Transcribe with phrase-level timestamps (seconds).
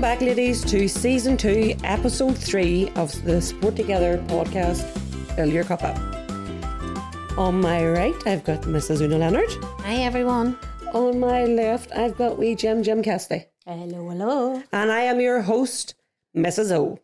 [0.00, 4.82] Welcome back, ladies, to season two, episode three of the Support Together podcast,
[5.36, 5.98] Fill Your Cup Up.
[7.36, 9.02] On my right, I've got Mrs.
[9.02, 9.50] Una Leonard.
[9.80, 10.58] Hi everyone.
[10.94, 13.44] On my left, I've got wee Jim Jim Casty.
[13.66, 14.62] Hello, hello.
[14.72, 15.94] And I am your host,
[16.34, 16.72] Mrs.
[16.72, 16.98] O.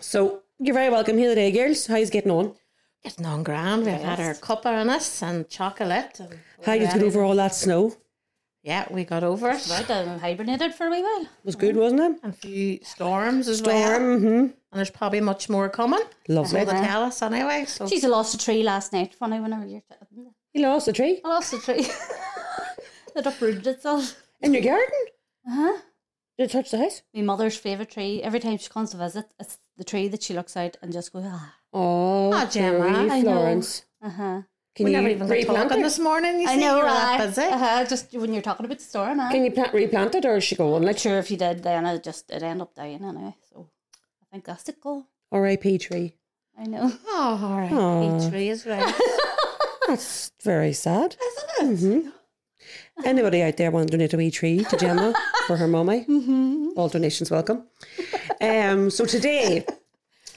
[0.00, 1.88] So, you're very welcome here today, girls.
[1.88, 2.54] How's getting on?
[3.02, 3.86] Getting on grand.
[3.86, 6.20] We've had our cuppa in us and chocolate.
[6.20, 7.96] And How did you get over all that snow?
[8.64, 9.66] Yeah, we got over it.
[9.70, 11.22] Right, I hibernated for a wee while.
[11.22, 12.20] It was good, wasn't it?
[12.24, 13.94] And a few storms as well.
[13.94, 16.00] Storm, hmm And there's probably much more coming.
[16.28, 16.60] Lovely.
[16.60, 17.64] So they tell us anyway.
[17.66, 19.14] So She's lost a tree last night.
[19.14, 19.82] Funny whenever you're.
[19.82, 21.86] T- You lost a tree I lost a tree.
[23.16, 24.20] it uprooted itself.
[24.40, 25.00] in your garden?
[25.46, 25.78] Uh huh.
[26.38, 27.02] Did it touch the house?
[27.14, 28.22] My mother's favourite tree.
[28.22, 31.12] Every time she comes to visit, it's the tree that she looks out and just
[31.12, 31.54] goes, ah.
[31.72, 33.32] Oh, Ah, Gemma, I know.
[33.32, 33.84] Florence.
[34.02, 34.42] Uh huh.
[34.74, 35.84] Can we you never even got replant talking it?
[35.84, 36.40] this morning.
[36.40, 37.18] You I see, know, you were right?
[37.18, 37.42] that busy.
[37.42, 37.84] Uh-huh.
[37.84, 39.30] Just when you're talking about the storm, huh?
[39.30, 41.86] Can you plant, replant it or is she going like Sure, if you did, then
[41.86, 43.34] it just it end up dying anyway.
[43.52, 43.68] So
[44.22, 45.06] I think that's the goal.
[45.30, 45.78] R.I.P.
[45.78, 46.16] tree?
[46.58, 46.92] I know.
[47.06, 47.72] Oh, all right.
[47.72, 48.30] Aw.
[48.30, 48.94] Tree is right.
[49.88, 51.16] That's very sad.
[51.62, 52.02] Isn't it?
[52.02, 52.08] hmm
[53.04, 55.14] Anybody out there want to donate a wee tree to Gemma
[55.46, 56.04] for her mummy?
[56.08, 56.68] Mm-hmm.
[56.76, 57.64] All donations welcome.
[58.40, 59.64] Um, so today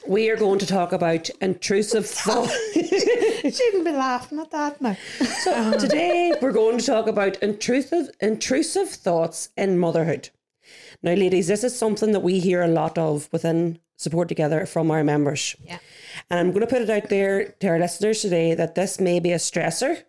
[0.08, 2.50] we are going to talk about intrusive thought.
[2.74, 4.98] Shouldn't be laughing at that now.
[5.44, 10.30] so today we're going to talk about intrusive intrusive thoughts in motherhood.
[11.04, 14.92] Now, ladies, this is something that we hear a lot of within Support Together from
[14.92, 15.56] our members.
[15.64, 15.80] Yeah.
[16.30, 19.20] And I'm going to put it out there to our listeners today that this may
[19.20, 20.04] be a stressor.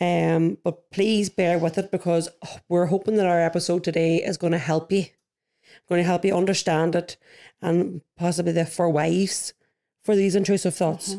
[0.00, 2.28] Um, but please bear with it because
[2.68, 5.06] we're hoping that our episode today is going to help you,
[5.88, 7.16] going to help you understand it,
[7.60, 9.54] and possibly the for wives
[10.02, 11.16] for these intrusive thoughts.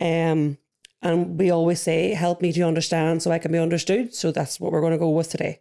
[0.00, 0.58] Um,
[1.02, 4.58] and we always say, "Help me to understand, so I can be understood." So that's
[4.58, 5.60] what we're going to go with today.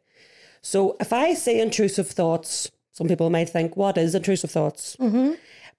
[0.62, 5.34] So if I say intrusive thoughts, some people might think, "What is intrusive thoughts?" Mm-hmm.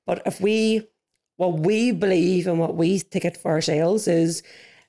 [0.06, 0.86] But if we,
[1.36, 4.42] what we believe and what we take it for ourselves is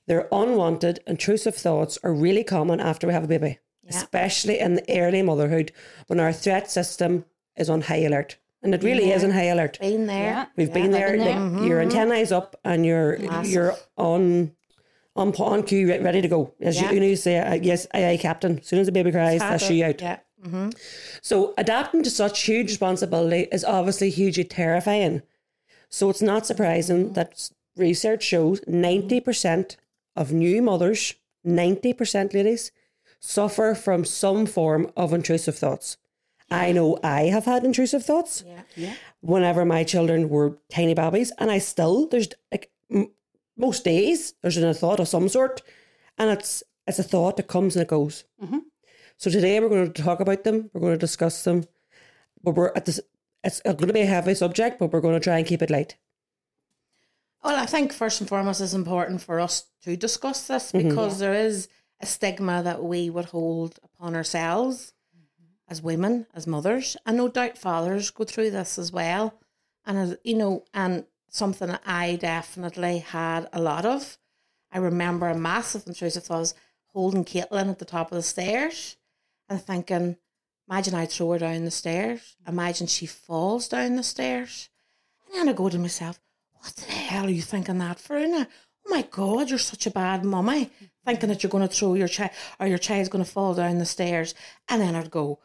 [0.06, 5.00] their unwanted, intrusive thoughts are really common after we have a baby, especially in the
[5.00, 5.72] early motherhood
[6.06, 7.24] when our threat system
[7.56, 8.38] is on high alert.
[8.62, 9.78] And it really is on high alert.
[9.80, 10.30] Been there.
[10.32, 10.46] Yeah.
[10.56, 11.40] We've been there, been there.
[11.40, 14.52] like, your antennaes up and you're you're on
[15.16, 16.52] on on cue, ready to go.
[16.60, 16.88] As Yeah.
[16.88, 18.58] you, you know, you say, uh, yes, aye, aye, captain.
[18.58, 20.00] As soon as the baby cries, that's you out.
[20.00, 20.18] Yeah.
[20.44, 20.70] Mm-hmm.
[21.22, 25.22] So adapting to such huge responsibility is obviously hugely terrifying.
[25.88, 29.76] So it's not surprising that research shows 90%
[30.16, 31.14] of new mothers,
[31.46, 32.72] 90% ladies,
[33.20, 35.96] suffer from some form of intrusive thoughts.
[36.50, 38.62] I know I have had intrusive thoughts Yeah.
[38.76, 38.94] Yeah.
[39.20, 43.10] whenever my children were tiny babies, and I still there's like m-
[43.56, 45.62] most days there's a thought of some sort,
[46.18, 48.24] and it's it's a thought that comes and it goes.
[48.42, 48.58] Mm-hmm.
[49.16, 50.70] So today we're going to talk about them.
[50.72, 51.64] We're going to discuss them,
[52.42, 53.00] but we're at this.
[53.44, 55.70] It's going to be a heavy subject, but we're going to try and keep it
[55.70, 55.96] light.
[57.42, 60.88] Well, I think first and foremost it's important for us to discuss this mm-hmm.
[60.88, 61.68] because there is
[62.00, 64.92] a stigma that we would hold upon ourselves
[65.70, 69.34] as women, as mothers, and no doubt fathers go through this as well.
[69.86, 74.18] And as you know, and something I definitely had a lot of.
[74.72, 76.52] I remember a massive intrusive thought
[76.92, 78.96] holding Caitlin at the top of the stairs
[79.48, 80.16] and thinking,
[80.68, 82.36] imagine I throw her down the stairs.
[82.46, 84.68] Imagine she falls down the stairs.
[85.26, 86.20] And then I go to myself,
[86.54, 88.46] what the hell are you thinking that for now?
[88.86, 90.70] Oh my God, you're such a bad mummy,
[91.04, 93.78] thinking that you're going to throw your child or your child's going to fall down
[93.78, 94.34] the stairs.
[94.68, 95.38] And then I'd go,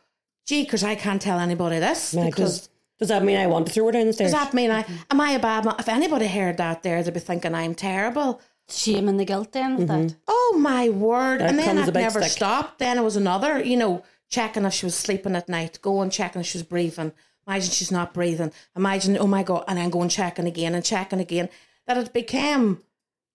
[0.45, 2.13] gee, because I can't tell anybody this.
[2.13, 2.69] Now, because does,
[2.99, 4.31] does that mean I want to throw her down the stairs?
[4.31, 5.75] does that mean I am I a bad mom?
[5.79, 8.41] If anybody heard that there, they'd be thinking I'm terrible.
[8.67, 9.99] Shame and the guilt then with that.
[9.99, 10.17] Mm-hmm.
[10.27, 11.41] Oh my word!
[11.41, 12.31] Out and then comes it never stick.
[12.31, 12.79] stopped.
[12.79, 16.41] Then it was another, you know, checking if she was sleeping at night, going checking
[16.41, 17.11] if she was breathing.
[17.47, 18.51] Imagine she's not breathing.
[18.75, 21.49] Imagine, oh my god, and then going checking again and checking again.
[21.85, 22.81] That it became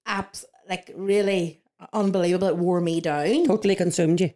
[0.07, 1.61] apps like really
[1.93, 2.49] unbelievable.
[2.49, 4.33] It wore me down totally consumed you.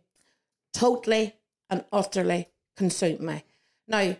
[0.72, 1.34] totally
[1.68, 3.44] and utterly consumed me.
[3.88, 4.16] Now,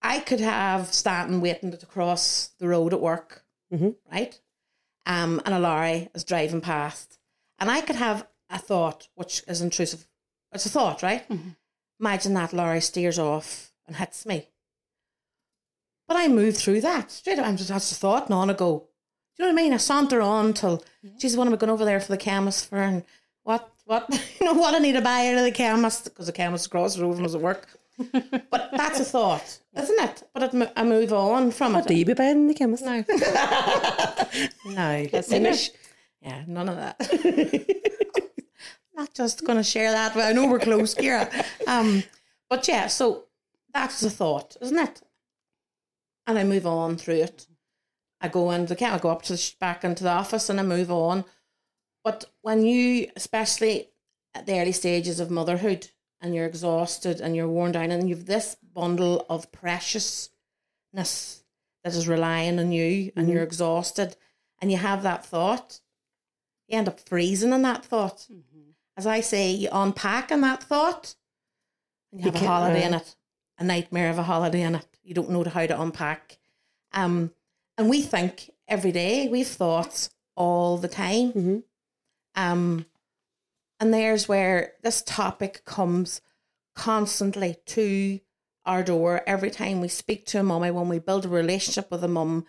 [0.00, 3.96] I could have Stanton waiting to cross the road at work, Mhm.
[4.10, 4.40] right?
[5.06, 7.18] Um, and a lorry is driving past,
[7.58, 10.06] and I could have a thought which is intrusive.
[10.52, 11.24] It's a thought, right?
[11.98, 14.48] Imagine that lorry steers off and hits me.
[16.06, 17.48] But I move through that straight away.
[17.48, 18.88] I'm just that's a thought, and on I go.
[19.36, 19.72] Do you know what I mean?
[19.72, 20.84] I saunter on till,
[21.16, 22.76] geez, when am I going over there for the chemist for?
[22.76, 23.04] And
[23.44, 24.06] what, what,
[24.40, 26.96] you know, what I need to buy out of the chemist because the chemist across
[26.96, 27.66] the road from us at work.
[28.50, 30.22] but that's a thought, isn't it?
[30.32, 32.84] But it, I move on from What do you be buying in the chemist?
[32.84, 33.04] No,
[34.66, 35.70] no, Finish.
[36.20, 36.96] yeah, none of that.
[38.94, 40.14] Not just going to share that.
[40.14, 41.30] But I know we're close, Ciara.
[41.66, 42.02] Um,
[42.48, 43.24] but yeah, so
[43.72, 45.02] that's a thought, isn't it?
[46.26, 47.46] And I move on through it.
[48.20, 50.62] I go into the I go up to the, back into the office and I
[50.62, 51.24] move on.
[52.04, 53.90] But when you, especially
[54.34, 55.88] at the early stages of motherhood,
[56.20, 60.30] and you're exhausted and you're worn down, and you've this bundle of preciousness
[61.84, 64.16] that is relying on you, and you're exhausted,
[64.60, 65.80] and you have that thought,
[66.68, 68.28] you end up freezing in that thought.
[68.96, 71.14] As I say, you unpack in that thought,
[72.12, 73.16] and you have a holiday in it,
[73.58, 74.86] a nightmare of a holiday in it.
[75.02, 76.38] You don't know how to unpack.
[76.92, 77.32] Um,
[77.76, 81.32] and we think every day, we've thoughts all the time.
[81.32, 81.62] Mhm.
[82.34, 82.86] Um,
[83.80, 86.20] and there's where this topic comes
[86.74, 88.20] constantly to
[88.64, 92.04] our door every time we speak to a mummy, when we build a relationship with
[92.04, 92.46] a mum,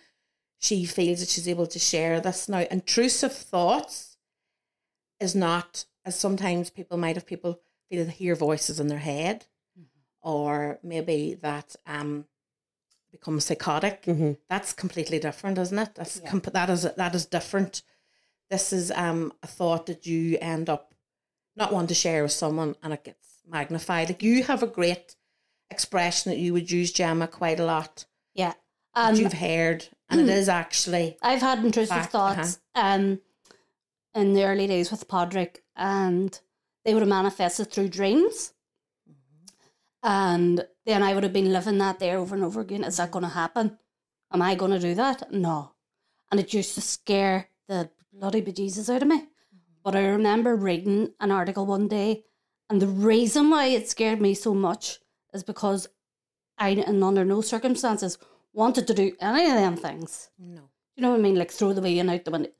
[0.59, 2.47] she feels that she's able to share this.
[2.47, 4.15] Now, intrusive thoughts
[5.19, 7.59] is not, as sometimes people might have people
[7.89, 9.45] feel they hear voices in their head,
[10.21, 12.25] or maybe that um
[13.11, 14.03] become psychotic.
[14.03, 14.37] Mhm.
[14.49, 15.95] That's completely different, isn't it?
[15.95, 17.81] That's comp- that is that is different.
[18.49, 20.93] This is um a thought that you end up
[21.55, 24.09] not wanting to share with someone, and it gets magnified.
[24.09, 25.15] Like you have a great
[25.69, 28.05] expression that you would use, Gemma, quite a lot.
[28.33, 28.53] Yeah.
[28.95, 32.35] that Um, you've heard, and it is actually I've had intrusive Fact, uh-huh.
[32.35, 33.19] thoughts um,
[34.13, 36.39] in the early days with Podrick, and
[36.85, 38.53] they would have manifested through dreams.
[40.03, 42.83] And then I would have been living that there over and over again.
[42.83, 43.77] Is that going to happen?
[44.33, 45.31] Am I going to do that?
[45.31, 45.71] No.
[46.29, 49.27] And it used to scare the bloody bejesus out of me.
[49.83, 52.23] But I remember reading an article one day,
[52.69, 54.99] and the reason why it scared me so much
[55.33, 55.87] is because
[56.57, 58.17] I, in under no circumstances,
[58.53, 60.29] wanted to do any of them things.
[60.37, 60.69] no.
[60.95, 61.35] You know what I mean?
[61.35, 62.51] Like throw the wee and out the window.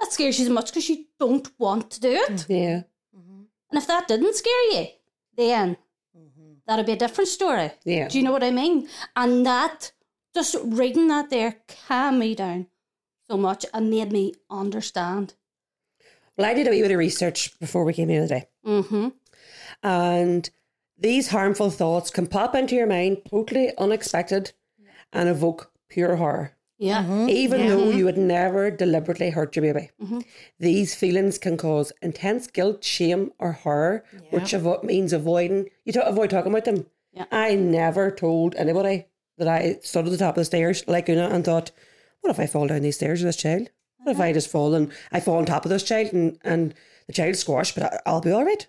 [0.00, 2.44] That scares you so much because you don't want to do it.
[2.46, 2.82] Yeah.
[3.16, 3.42] Mm-hmm.
[3.70, 4.86] And if that didn't scare you,
[5.34, 5.78] then
[6.66, 7.70] that'd be a different story.
[7.84, 8.08] Yeah.
[8.08, 8.86] Do you know what I mean?
[9.16, 9.92] And that,
[10.34, 11.56] just reading that there
[11.88, 12.66] calmed me down
[13.30, 15.34] so much and made me understand.
[16.36, 18.46] Well, I did a wee bit of research before we came here today.
[18.66, 19.08] Mm-hmm.
[19.82, 20.50] And
[20.98, 24.52] these harmful thoughts can pop into your mind totally unexpected
[25.12, 26.52] and evoke pure horror.
[26.78, 27.26] Yeah.
[27.26, 29.90] Even though you would never deliberately hurt your baby.
[30.02, 30.24] Mhm.
[30.58, 36.06] These feelings can cause intense guilt, shame, or horror, which avo- means avoiding, you to
[36.06, 36.86] avoid talking about them.
[37.12, 37.26] Yeah.
[37.30, 39.06] I never told anybody
[39.36, 41.70] that I stood at the top of the stairs like Una and thought,
[42.20, 43.68] what if I fall down these stairs with this child?
[43.98, 44.32] What if I uh-huh.
[44.34, 46.74] just fall and I fall on top of this child and, and
[47.06, 48.66] the child squashed, but I- I'll be all right?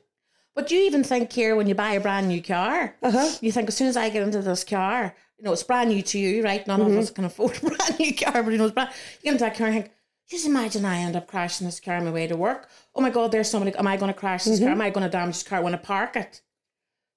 [0.53, 3.29] But do you even think here when you buy a brand new car, Uh-huh.
[3.41, 6.01] you think as soon as I get into this car, you know, it's brand new
[6.01, 6.65] to you, right?
[6.67, 7.15] None of us mm-hmm.
[7.15, 8.91] can afford a brand new car, but you know, it's brand.
[9.21, 9.91] You get into that car and think,
[10.29, 12.69] just imagine I end up crashing this car on my way to work.
[12.95, 13.75] Oh my God, there's somebody.
[13.75, 14.69] Am I going to crash this car?
[14.69, 14.73] Mm-hmm.
[14.73, 16.41] Am I going to damage this car when I park it?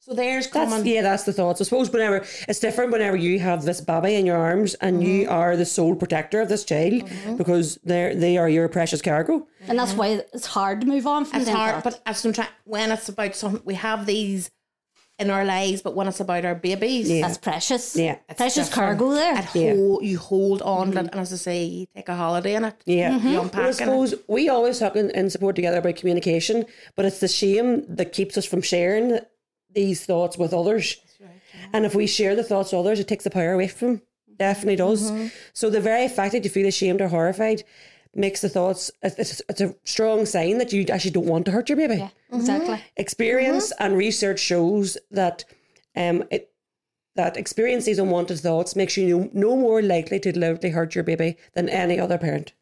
[0.05, 0.87] So there's That's, common.
[0.87, 1.62] yeah, that's the thoughts.
[1.62, 5.23] I suppose whenever it's different whenever you have this baby in your arms and you
[5.25, 5.33] mm-hmm.
[5.33, 7.37] are the sole protector of this child mm-hmm.
[7.37, 9.47] because they're they are your precious cargo.
[9.67, 11.97] And that's why it's hard to move on from It's them hard, thoughts.
[11.97, 14.51] but as I'm trying, when it's about something, we have these
[15.19, 17.27] in our lives, but when it's about our babies, Yeah.
[17.27, 17.97] that's precious.
[17.97, 18.17] Yeah.
[18.29, 18.99] It's Precious different.
[18.99, 19.39] cargo there.
[19.39, 21.08] It hold, you hold on to it, mm-hmm.
[21.13, 22.75] and as I say, you take a holiday in it.
[22.84, 23.17] Yeah.
[23.17, 23.75] You Well, I unpack it.
[23.75, 28.13] suppose we always talk in, in support together about communication, but it's the shame that
[28.13, 29.20] keeps us from sharing
[29.75, 30.97] these thoughts with others.
[31.73, 34.03] And if we share the thoughts with others, it takes the power away from them.
[34.37, 35.11] Definitely does.
[35.11, 35.29] Mm-hmm.
[35.53, 37.63] So the very fact that you feel ashamed or horrified
[38.15, 41.69] makes the thoughts, it's, it's- a strong sign that you actually don't want to hurt
[41.69, 41.97] your baby.
[41.97, 42.75] Yeah, exactly.
[42.77, 42.87] Mm-hmm.
[42.97, 43.85] Experience mm-hmm.
[43.85, 45.45] and research shows that
[45.97, 46.51] um, it,
[47.17, 51.05] that experience these unwanted thoughts makes you no, no more likely to deliberately hurt your
[51.05, 52.53] baby than any other parent.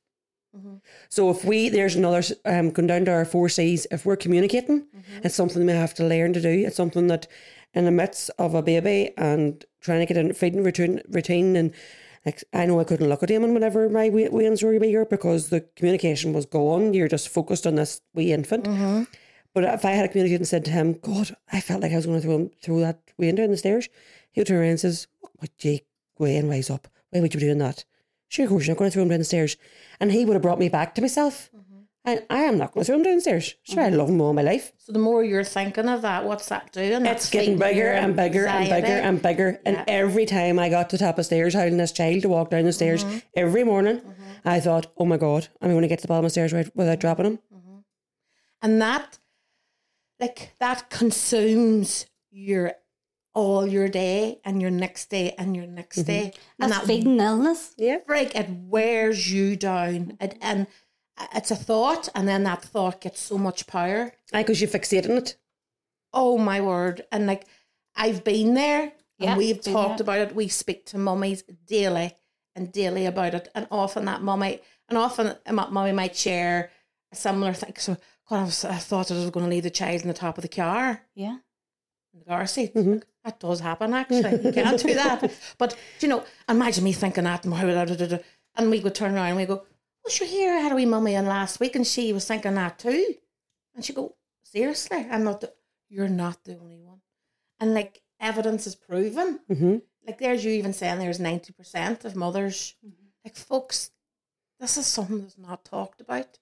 [1.08, 4.86] So if we there's another um going down to our four C's, if we're communicating,
[5.24, 6.64] it's something we have to learn to do.
[6.66, 7.26] It's something that
[7.74, 11.72] in the midst of a baby and trying to get in feeding routine routine and
[12.26, 15.62] like I know I couldn't look at him whenever my weans were bigger because the
[15.76, 16.94] communication was gone.
[16.94, 18.66] You're just focused on this wee infant.
[19.54, 22.06] But if I had communicated and said to him, God, I felt like I was
[22.06, 23.88] going to throw him throw that wean down the stairs,
[24.30, 25.86] he would turn around and says, What Jake,
[26.18, 26.88] Wayne, rise up.
[27.10, 27.84] Why would you be doing that?
[28.32, 29.58] Sure, of course, you're not going to throw him down the stairs.
[30.00, 31.50] And he would have brought me back to myself.
[31.54, 31.80] Mm-hmm.
[32.06, 33.56] And I am not going to throw him down the stairs.
[33.62, 33.98] Sure, I mm-hmm.
[33.98, 34.72] love him all my life.
[34.78, 37.04] So the more you're thinking of that, what's that doing?
[37.04, 39.60] It's getting bigger and bigger and bigger and bigger.
[39.66, 42.48] And every time I got to the top of stairs, holding this child to walk
[42.48, 43.18] down the stairs mm-hmm.
[43.36, 44.00] every morning,
[44.46, 46.54] I thought, oh my God, I'm going to get to the bottom of the stairs
[46.54, 47.38] right without dropping him.
[48.62, 49.18] and that,
[50.18, 52.72] like that, consumes your
[53.34, 56.06] all your day and your next day and your next mm-hmm.
[56.06, 57.74] day, and That's that feeding illness.
[57.76, 57.98] Yeah.
[58.06, 60.66] break it wears you down, it, and
[61.34, 64.12] it's a thought, and then that thought gets so much power.
[64.32, 65.36] I because you fixate on it.
[66.12, 67.04] Oh my word!
[67.10, 67.46] And like
[67.96, 68.92] I've been there.
[69.18, 70.04] Yeah, and we've talked there.
[70.04, 70.34] about it.
[70.34, 72.16] We speak to mummies daily
[72.54, 76.70] and daily about it, and often that mummy, and often a mu- mummy might share
[77.12, 77.74] a similar thing.
[77.76, 77.96] So,
[78.28, 80.14] God, I, was, I thought that I was going to leave the child in the
[80.14, 81.38] top of the car, Yeah.
[82.12, 82.74] in the car seat.
[82.74, 82.98] Mm-hmm.
[83.24, 84.44] That does happen, actually.
[84.44, 85.32] You can't do that.
[85.58, 89.62] But you know, imagine me thinking that, and we would turn around and we go,
[90.04, 92.54] "Well, sure, here I had a wee mummy in last week, and she was thinking
[92.54, 93.14] that too."
[93.74, 95.40] And she go, "Seriously, I'm not.
[95.40, 95.52] The,
[95.88, 97.00] you're not the only one."
[97.60, 99.40] And like evidence is proven.
[99.48, 99.76] hmm
[100.06, 102.74] Like there's you even saying there's ninety percent of mothers.
[103.24, 103.92] Like folks,
[104.58, 106.38] this is something that's not talked about.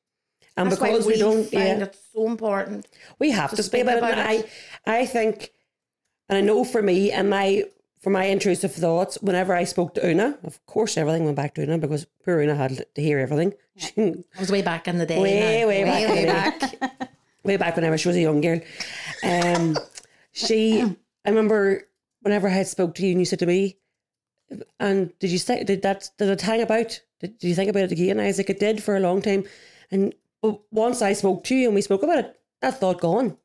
[0.57, 2.87] And That's because why we, don't, find yeah, it so important.
[3.19, 3.99] we have to to speak speak about, it.
[3.99, 4.51] about And it.
[4.87, 5.53] I, I think,
[6.31, 7.65] and I know for me and my
[8.01, 11.63] for my intrusive thoughts, whenever I spoke to Una, of course everything went back to
[11.63, 13.53] Una because poor Una had to hear everything.
[13.77, 15.21] She, It was way back in the day.
[15.21, 15.69] Way, now.
[15.69, 17.11] way back way back.
[17.45, 18.61] way back whenever she was a young girl.
[19.23, 19.77] Um,
[20.33, 21.83] she, I remember
[22.23, 23.77] whenever I had spoke to you and you said to me,
[24.79, 27.01] and did you say did that did it hang about?
[27.21, 28.19] Did, did you think about it again?
[28.19, 29.45] I was like, it did for a long time,
[29.91, 30.15] and
[30.71, 33.37] once I spoke to you and we spoke about it, that thought gone.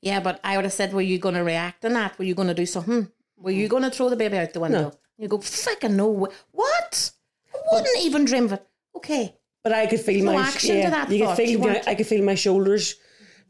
[0.00, 2.18] Yeah, but I would have said, were you going to react on that?
[2.18, 3.02] Were you going to do something?
[3.02, 3.42] Hmm.
[3.42, 3.70] Were you hmm.
[3.70, 4.92] going to throw the baby out the window?
[5.18, 6.08] You go, fucking no.
[6.08, 6.30] way.
[6.52, 7.12] What?
[7.54, 8.66] I wouldn't even dream of it.
[8.96, 9.36] Okay.
[9.62, 11.94] But I could feel No my action to that you could feel You my, I
[11.94, 12.96] could feel my shoulders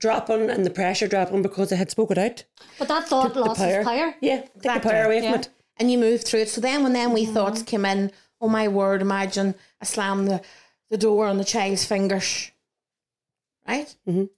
[0.01, 2.45] dropping and the pressure dropping because I had spoken it out.
[2.79, 4.15] But that thought lost its power.
[4.21, 4.89] Yeah, take Exactly.
[4.89, 5.41] the power away from Yeah.
[5.41, 5.49] it.
[5.77, 6.49] And you move through it.
[6.49, 7.35] So then when then we mm-hmm.
[7.35, 8.11] thoughts came in,
[8.41, 10.43] oh my word, imagine I slam the,
[10.89, 12.51] the door on the child's fingers.
[13.69, 13.95] Right?
[14.09, 14.31] Mhm.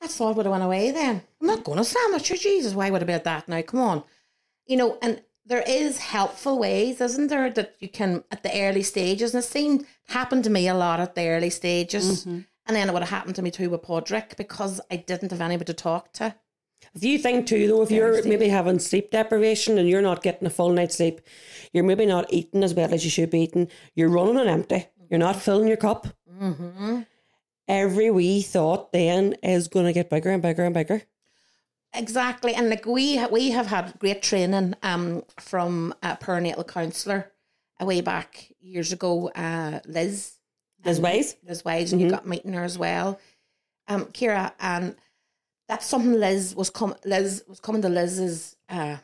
[0.00, 1.22] That thought would have went away then.
[1.40, 2.24] I'm not going to it.
[2.24, 3.62] Sure, Jesus, why would I be at that now?
[3.62, 4.04] Come on.
[4.66, 8.82] You know, and there is helpful ways, isn't there, that you can at the early
[8.82, 9.34] stages.
[9.34, 12.26] And it seemed happened to me a lot at the early stages.
[12.26, 15.40] And then it would have happened to me too with Podrick because I didn't have
[15.40, 16.34] anybody to talk to.
[16.94, 20.46] If you think too, though, if you're maybe having sleep deprivation and you're not getting
[20.46, 21.20] a full night's sleep,
[21.72, 24.86] you're maybe not eating as well as you should be eating, you're running on empty,
[25.10, 26.08] you're not filling your cup.
[26.40, 27.00] Mm-hmm.
[27.68, 31.02] Every wee thought then is going to get bigger and bigger and bigger.
[31.94, 37.30] Exactly, and like we we have had great training um from a perinatal counsellor
[37.80, 40.34] a way back years ago, uh, Liz.
[40.84, 41.36] Liz Wise?
[41.46, 43.18] Liz Wise, and you got meeting her as well,
[43.88, 44.96] um, Ciara, and
[45.66, 48.98] that's something Liz was com- Liz was coming to Liz's uh,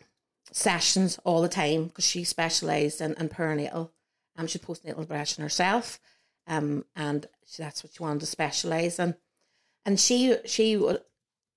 [0.52, 3.90] sessions all the time because she specialised in, in perinatal.
[4.36, 6.00] Um, she postnatal depression herself,
[6.46, 7.26] um, and
[7.58, 9.14] that's what she wanted to specialise in.
[9.84, 10.76] And she she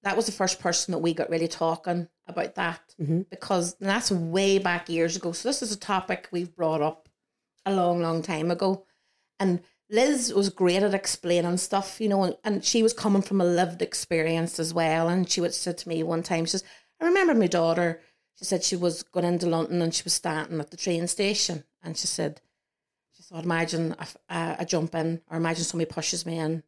[0.03, 3.21] that was the first person that we got really talking about that mm-hmm.
[3.29, 5.31] because and that's way back years ago.
[5.31, 7.09] So this is a topic we've brought up
[7.65, 8.85] a long, long time ago,
[9.39, 13.39] and Liz was great at explaining stuff, you know, and, and she was coming from
[13.39, 15.07] a lived experience as well.
[15.07, 16.63] And she would say to me one time, she says,
[16.99, 18.01] I remember my daughter,
[18.37, 21.63] she said she was going into London and she was standing at the train station.
[21.81, 22.41] And she said,
[23.27, 23.95] she thought, imagine
[24.29, 26.63] uh, I jump in or imagine somebody pushes me in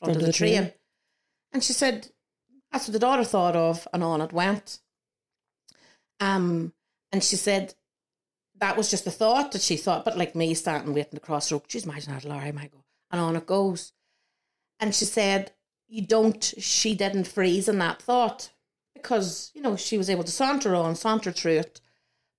[0.00, 0.56] front of the, the train.
[0.56, 0.72] train.
[1.52, 2.08] And she said,
[2.70, 4.80] that's what the daughter thought of, and on it went.
[6.20, 6.72] Um,
[7.12, 7.74] and she said,
[8.60, 11.56] that was just a thought that she thought, but like me standing waiting across the
[11.56, 13.92] road, she's imagine that, lorry might go, and on it goes.
[14.80, 15.52] And she said,
[15.88, 18.50] you don't, she didn't freeze in that thought
[18.94, 21.80] because, you know, she was able to saunter on, saunter through it.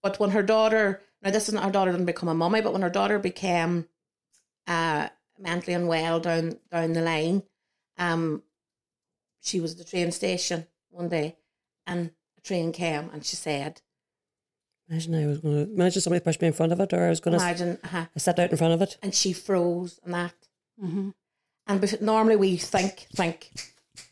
[0.01, 2.83] But when her daughter, now this isn't her daughter didn't become a mummy, but when
[2.83, 3.87] her daughter became
[4.67, 7.43] uh, mentally unwell down down the line,
[7.97, 8.43] um,
[9.41, 11.35] she was at the train station one day
[11.87, 13.81] and a train came and she said,
[14.87, 17.09] Imagine I was going to, imagine somebody pushed me in front of it or I
[17.09, 18.97] was going to imagine, uh sit out in front of it.
[19.01, 20.35] and she froze and that.
[20.81, 21.09] Mm-hmm.
[21.67, 23.51] And bef- normally we think, think,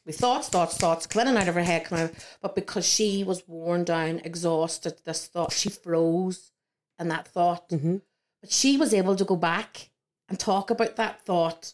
[0.06, 2.12] we thoughts, thoughts, thoughts, come in and out of her head, come out.
[2.42, 6.53] But because she was worn down, exhausted, this thought, she froze
[7.00, 7.70] in that thought.
[7.70, 8.02] Mhm.
[8.42, 9.90] But she was able to go back
[10.30, 11.74] and talk about that thought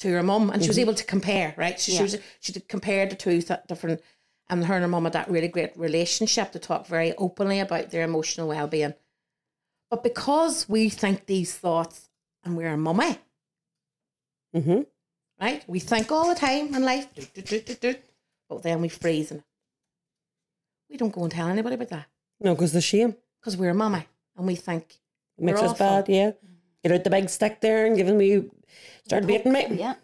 [0.00, 1.78] to her mum, and she was able to compare, right?
[1.80, 4.00] She, she was she did compare the two th- different,
[4.48, 7.90] and her and her mum had that really great relationship to talk very openly about
[7.90, 8.94] their emotional well being.
[9.90, 12.10] But because we think these thoughts,
[12.44, 13.18] and we're a mummy,
[14.52, 14.82] hmm
[15.40, 15.64] right?
[15.68, 17.94] We think all the time in life, do, do, do, do, do,
[18.48, 19.44] but then we freeze in it.
[20.90, 22.06] We don't go and tell anybody about that
[22.40, 24.06] No, because the shame because we're a mummy
[24.38, 24.94] and we think
[25.36, 25.86] it makes us awful.
[25.86, 26.08] bad.
[26.08, 26.30] Yeah.
[26.30, 26.54] Mm-hmm.
[26.84, 28.44] Get out the big stick there and giving me,
[29.04, 29.66] start beating me.
[29.72, 29.94] Yeah.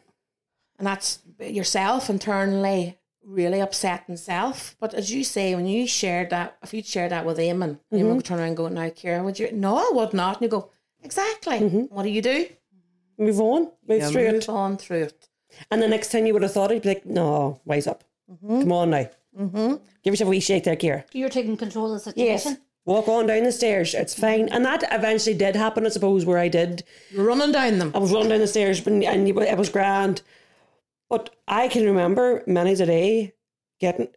[0.78, 4.76] and that's yourself internally really upsetting self.
[4.80, 8.16] But as you say, when you shared that, if you'd shared that with Eamon, Eamon
[8.16, 8.74] would turn around and mm-hmm.
[8.74, 9.50] go, "Now, Ciara, would you?
[9.52, 10.70] No, I would not." And you go,
[11.02, 11.60] "Exactly.
[11.60, 11.94] Mm-hmm.
[11.94, 12.46] What do you do?
[13.16, 14.48] Move on, move You through move it.
[14.48, 15.28] on through it."
[15.70, 18.04] And the next time you would have thought it, you'd be like, no, wise up.
[18.40, 19.08] Come on now.
[19.38, 19.74] Mm-hmm.
[20.02, 21.04] Give yourself a wee shake there, Ciara.
[21.12, 22.56] You're taking control of the Yes.
[22.84, 23.06] Situation.
[23.06, 23.94] Walk on down the stairs.
[23.94, 24.48] It's fine.
[24.48, 26.84] And that eventually did happen, I suppose, where I did.
[27.10, 27.92] You're running down them.
[27.94, 30.22] I was running down the stairs, but and it was grand.
[31.10, 33.34] But I can remember many a day
[33.80, 34.08] getting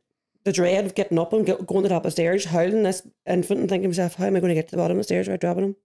[0.45, 2.83] the dread of getting up and go, going to the top of the stairs, howling
[2.83, 4.97] this infant and thinking to myself, how am I going to get to the bottom
[4.97, 5.75] of the stairs without dropping him?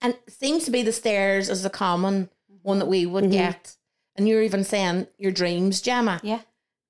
[0.00, 2.28] And it seems to be the stairs is the common
[2.62, 3.76] one that we would get.
[4.16, 6.20] And you're even saying your dreams, Gemma.
[6.22, 6.40] Yeah.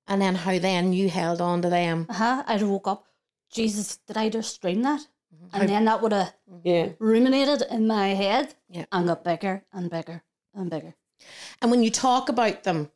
[0.07, 2.07] And then how then you held on to them.
[2.09, 2.43] Uh huh.
[2.47, 3.05] I woke up.
[3.51, 5.01] Jesus, did I just dream that?
[5.33, 5.47] Mm-hmm.
[5.61, 6.89] And then that would have Yeah.
[6.99, 8.85] ruminated in my head Yeah.
[8.91, 10.23] and got bigger and bigger
[10.53, 10.95] and bigger.
[11.61, 12.91] And when you talk about them,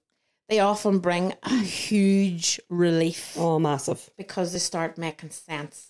[0.49, 4.09] they often bring a huge relief Oh, massive.
[4.17, 5.87] because they start making sense.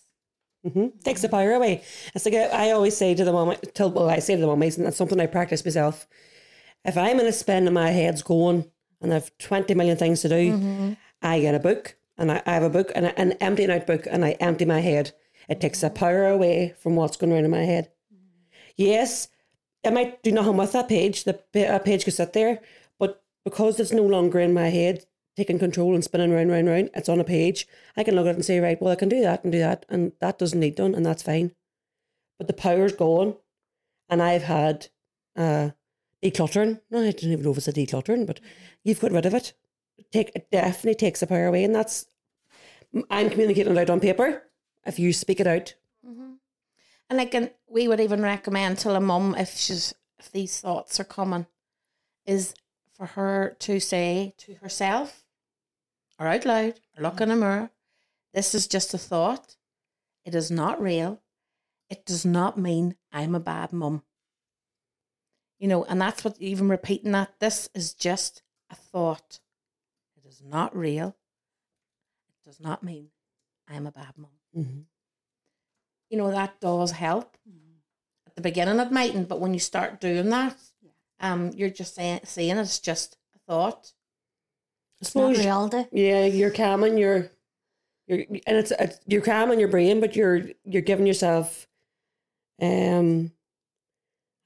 [0.66, 1.00] Mm-hmm.
[1.04, 1.84] Takes the power away.
[2.14, 4.48] It's like I, I always say to the mom, till, well, I say to the
[4.48, 6.08] mummies, and that's something I practice myself.
[6.86, 8.70] If I'm in a spin and my head's going
[9.02, 12.64] and I've 20 million things to do, I get a book and I, I have
[12.64, 15.12] a book and an empty notebook and I empty my head.
[15.50, 17.90] It takes the power away from what's going on in my head.
[18.78, 19.28] Yes,
[19.86, 21.24] I might do nothing with that page.
[21.24, 22.62] The a page could sit there,
[23.00, 26.90] but because it's no longer in my head, taking control and spinning round, round, round,
[26.94, 27.68] it's on a page.
[27.98, 29.60] I can look at it and say, right, well, I can do that and do
[29.60, 31.54] that, and that doesn't need done, and that's fine.
[32.38, 33.36] But the power's gone,
[34.10, 34.88] and I've had
[35.36, 35.72] uh,
[36.24, 36.82] decluttering.
[36.90, 38.40] No, I don't even know if it's a decluttering, but
[38.84, 39.54] you've got rid of it.
[40.12, 42.06] Take it definitely takes the power away, and that's
[43.10, 44.44] I'm communicating it out on paper.
[44.86, 46.34] If you speak it out, mm-hmm.
[47.12, 50.98] And like, and we would even recommend to a mum if she's if these thoughts
[50.98, 51.46] are coming,
[52.26, 52.54] is
[52.94, 55.26] for her to say to herself,
[56.18, 57.24] or out loud, or look mm-hmm.
[57.24, 57.70] in a mirror,
[58.34, 59.58] "This is just a thought.
[60.24, 61.22] It is not real.
[61.90, 64.04] It does not mean I'm a bad mum."
[65.60, 67.42] You know, and that's what even repeating that.
[67.42, 69.41] This is just a thought.
[70.42, 71.16] Is not real.
[72.30, 73.10] It does not mean
[73.68, 74.86] I'm a bad mum Mhm.
[76.10, 77.38] you know that does help
[78.28, 80.58] at the beginning it mightn't but when you start doing that
[81.22, 83.94] um you're just saying saying it's just a thought
[85.00, 85.86] It's not Suppose- reality.
[85.94, 87.32] yeah, you're calming your,
[88.08, 91.68] you're and it's, it's you're calming your brain, but you're you're giving yourself,
[92.62, 93.32] um,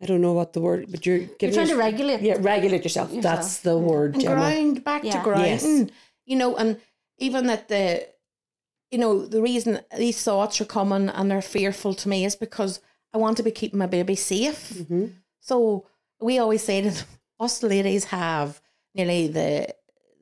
[0.01, 2.21] I don't know what the word, but you're You're trying to regulate.
[2.21, 3.09] yeah regulate yourself.
[3.13, 3.23] yourself.
[3.23, 4.35] That's the word, and Gemma.
[4.35, 5.23] ground back to Yeah.
[5.23, 5.91] grounding
[6.25, 6.79] you know and
[7.17, 8.07] even that the
[8.91, 12.79] you know the reason these thoughts are coming and they're fearful to me is because
[13.13, 15.13] i want to be keeping my baby safe Mhm.
[15.39, 15.85] So
[16.19, 17.05] we always say that
[17.39, 18.61] us ladies have
[18.95, 19.73] nearly the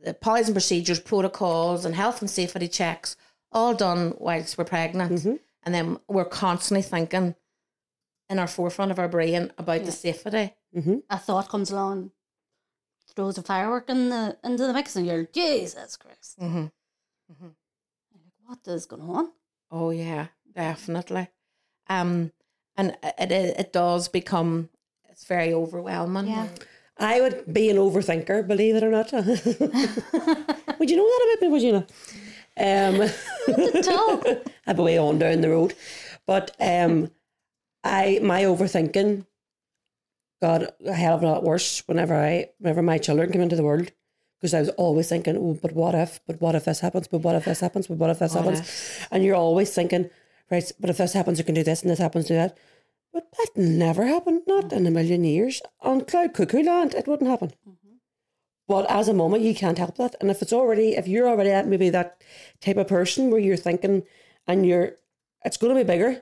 [0.03, 3.15] the policies and procedures, protocols, and health and safety checks
[3.53, 5.39] all done whilst we're pregnant, Mhm.
[5.63, 7.36] and then we're constantly thinking
[8.33, 10.03] in our forefront of our brain about the Yeah.
[10.13, 10.53] safety.
[11.09, 12.11] A thought comes along,
[13.15, 16.39] throws a firework in the into the mix, and you're Jesus Christ.
[16.39, 16.65] Mm-hmm.
[17.39, 19.31] You're like, what is going on?
[19.71, 21.27] Oh yeah, definitely.
[21.87, 22.31] Um,
[22.75, 24.69] and it it, it does become
[25.09, 26.27] it's very overwhelming.
[26.27, 26.47] Yeah.
[26.97, 29.11] I would be an overthinker, believe it or not.
[30.79, 31.47] would you know that about me?
[31.49, 31.85] Would you know?
[32.55, 33.09] Um,
[33.81, 34.23] Tell.
[34.67, 35.73] I'd be way on down the road,
[36.27, 37.09] but um,
[37.83, 39.25] I my overthinking
[40.41, 43.63] got a hell of a lot worse whenever I whenever my children came into the
[43.63, 43.91] world
[44.43, 46.19] because I was always thinking, oh, but what if?
[46.27, 47.07] But what if this happens?
[47.07, 47.87] But what if this happens?
[47.87, 49.07] But what if this What happens?
[49.09, 50.09] And you're always thinking,
[50.51, 50.69] right?
[50.81, 52.57] But if this happens, you can do this, and this happens, do that.
[53.13, 55.61] But that never happened, not in a million years.
[55.79, 57.53] On Cloud Cuckoo Land, it wouldn't happen.
[57.65, 57.95] Mm-hmm.
[58.67, 60.15] But as a mama, you can't help that.
[60.19, 62.21] And if it's already, if you're already at maybe that
[62.59, 64.03] type of person where you're thinking
[64.45, 64.97] and you're,
[65.45, 66.21] it's going to be bigger.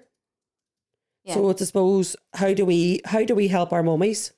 [1.23, 1.35] Yeah.
[1.35, 4.33] So it's, I suppose, how do we, how do we help our mummies?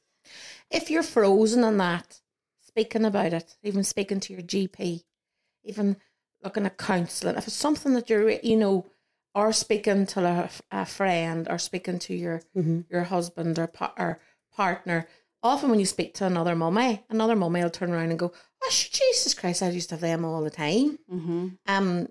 [0.73, 2.19] if you're frozen on that,
[2.65, 5.03] speaking about it, even speaking to your GP,
[5.63, 5.97] even
[6.43, 8.85] looking at counselling, if it's something that you're, you know,
[9.35, 12.41] or speaking to a, a friend or speaking to your
[12.89, 14.19] your husband or, pa- or
[14.55, 15.07] partner,
[15.41, 18.31] often when you speak to another mummy, another mummy will turn around and go,
[18.63, 21.47] "Oh, Jesus Christ, I used to have them all the time." Mm-hmm.
[21.67, 22.07] Um,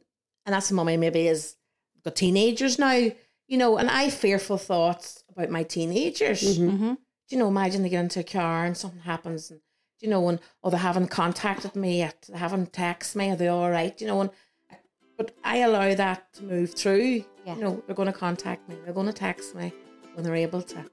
[0.47, 1.57] and that's a mummy maybe is
[2.05, 3.11] got teenagers now,
[3.53, 6.71] you know, and I fearful thoughts about my teenagers mm-hmm.
[6.71, 6.95] mm-hmm.
[6.95, 6.97] do
[7.29, 9.61] you know, imagine they get into a car and something happens and
[10.01, 13.31] do you know, and oh they haven't contacted me uh, yet, they haven't texted me,
[13.31, 13.95] are they all right?
[13.95, 14.31] Do You know, and
[14.71, 14.77] uh,
[15.19, 17.27] but I allow that to move through.
[17.45, 17.57] Yeah.
[17.57, 19.71] You know, they're gonna contact me, they're gonna text me
[20.15, 20.91] when they're able to.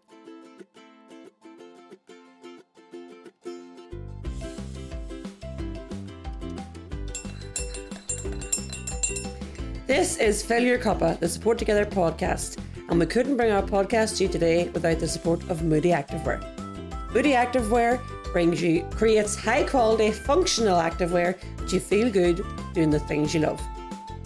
[9.99, 12.57] This is Your Cuppa, the Support Together podcast,
[12.87, 16.39] and we couldn't bring our podcast to you today without the support of Moody Activewear.
[17.13, 17.99] Moody Activewear
[18.31, 22.41] brings you creates high quality functional activewear that you feel good
[22.73, 23.61] doing the things you love.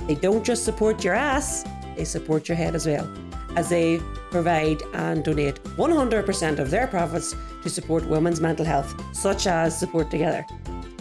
[0.06, 3.12] They don't just support your ass, they support your head as well.
[3.56, 9.48] as they provide and donate 100% of their profits to support women's mental health, such
[9.48, 10.46] as Support Together.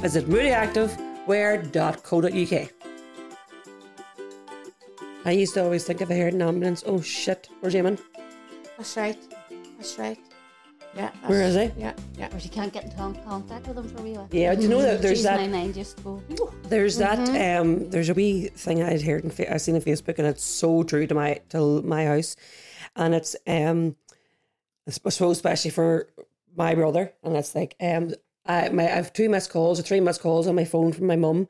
[0.01, 2.82] Visit moodyactivewear.co.uk.
[5.25, 8.01] I used to always think if I heard an ambulance, oh shit, where's Eamon?
[8.77, 9.19] That's right.
[9.77, 10.19] That's right.
[10.95, 11.11] Yeah.
[11.23, 11.81] That's, Where is he?
[11.81, 12.35] Yeah, yeah.
[12.35, 14.29] Or you can't get in con- contact with them for a wee while.
[14.31, 16.23] Yeah, do you know that there's Jeez, that my mind just go.
[16.29, 17.19] "Ew." There's that.
[17.61, 19.25] Um, there's a wee thing I'd heard.
[19.25, 22.37] In fa- I've seen on Facebook, and it's so true to my to my house,
[22.95, 23.97] and it's um,
[24.87, 26.09] I suppose especially for
[26.57, 28.13] my brother, and it's like um,
[28.45, 31.07] I my I have two missed calls or three missed calls on my phone from
[31.07, 31.49] my mum,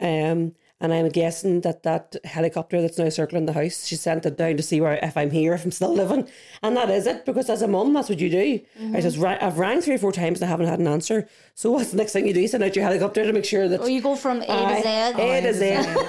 [0.00, 0.52] um.
[0.84, 4.58] And I'm guessing that that helicopter that's now circling the house, she sent it down
[4.58, 6.28] to see where if I'm here, if I'm still living,
[6.62, 7.24] and that is it.
[7.24, 8.60] Because as a mum, that's what you do.
[8.94, 11.26] I just I've rang three or four times and I haven't had an answer.
[11.54, 12.46] So what's the next thing you do?
[12.46, 15.22] Send out your helicopter to make sure that Oh, you go from A to Z.
[15.22, 16.00] A to Z.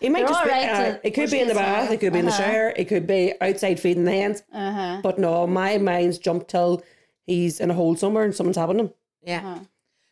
[0.00, 1.92] It might They're just be, right uh, it could be in the bath, out.
[1.94, 2.44] it could be in the Uh-huh.
[2.44, 4.44] shower, it could be outside feeding the hens.
[4.54, 5.00] Uh-huh.
[5.02, 6.84] But no, my mind's jumped till
[7.26, 8.92] he's in a hole somewhere and something's happened to him.
[9.24, 9.38] Yeah.
[9.38, 9.64] Uh-huh.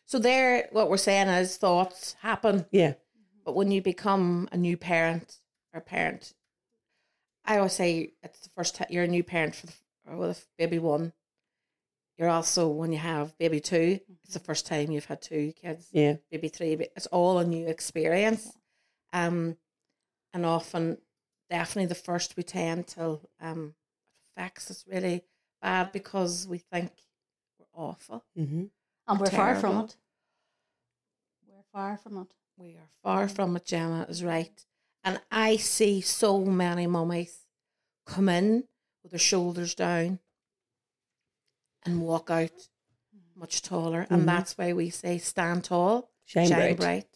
[0.05, 2.95] So there, what we're saying is thoughts happen, Yeah.
[3.47, 5.37] But when you become a new parent
[5.73, 6.33] or parent,
[7.45, 10.79] I always say it's the first time you're a new parent for the, with baby
[10.79, 11.13] one.
[12.17, 15.87] You're also when you have baby two, it's the first time you've had two kids.
[15.93, 16.17] Yeah.
[16.29, 18.51] Baby three, but it's all a new experience.
[19.13, 19.55] Um,
[20.33, 20.97] and often,
[21.49, 23.75] definitely the first we tend to um
[24.19, 25.23] it affects us really
[25.61, 26.91] bad because we think
[27.57, 28.25] we're awful.
[28.37, 28.65] Mm-hmm.
[29.07, 29.95] And we're far from it.
[31.47, 32.33] We're far from it.
[32.57, 34.65] We are far from it, Gemma is right.
[35.03, 37.39] And I see so many mummies
[38.05, 38.63] come in
[39.03, 40.19] with their shoulders down
[41.85, 42.51] and walk out
[43.35, 44.03] much taller.
[44.05, 44.11] Mhm.
[44.11, 46.77] And that's why we say stand tall, Shine, shine, bright.
[46.77, 47.07] bright.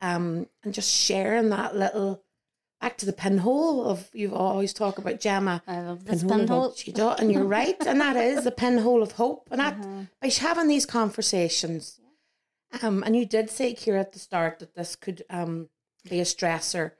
[0.00, 2.24] Um, and just sharing that little
[2.80, 5.62] back to the pinhole of you always talk about Gemma.
[5.68, 6.74] I love this Pinhole of pinhole.
[6.74, 9.46] She does, and you're right, and that is the pinhole of hope.
[9.52, 10.04] And that Uh-huh.
[10.20, 12.00] by having these conversations,
[12.82, 15.68] um, and you did say, Ciara, at the start that this could um
[16.08, 16.92] be a stressor,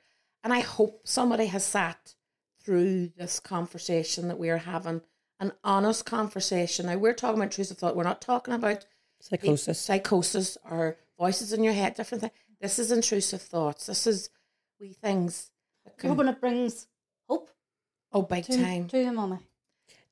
[0.44, 2.14] and I hope somebody has sat
[2.62, 5.00] through this conversation that we are having,
[5.40, 6.87] an honest conversation.
[6.87, 7.96] Now we're talking about intrusive thought.
[7.96, 8.87] We're not talking about
[9.20, 9.80] Psychosis.
[9.80, 12.32] psychosis or voices in your head, different things.
[12.61, 13.87] This is intrusive thoughts.
[13.87, 14.30] This is
[14.80, 15.50] we things.
[15.85, 16.87] That can, Hoping it brings
[17.28, 17.50] hope
[18.12, 18.87] oh, big to, time.
[18.88, 19.38] to your mummy.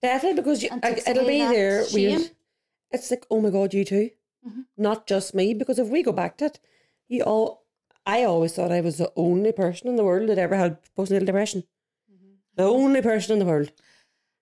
[0.02, 1.84] Definitely because you, And takes it'll be there.
[1.84, 2.30] where you- shame.
[2.92, 4.10] It's like, oh my God, you too.
[4.46, 4.64] Mhm.
[4.76, 5.54] Not just me.
[5.54, 6.60] Because if we go back to it,
[7.08, 7.64] you all,
[8.06, 11.26] I always thought I was the only person in the world that ever had postnatal
[11.26, 11.64] depression.
[12.12, 12.32] Mm-hmm.
[12.56, 13.72] The only person in the world.